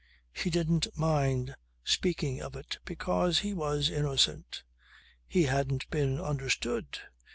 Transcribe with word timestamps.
She 0.33 0.49
didn't 0.49 0.87
mind 0.97 1.53
speaking 1.83 2.41
of 2.41 2.55
it 2.55 2.79
because 2.85 3.37
he 3.41 3.53
was 3.53 3.91
innocent. 3.91 4.63
He 5.27 5.43
hadn't 5.43 5.87
been 5.91 6.19
understood. 6.19 6.97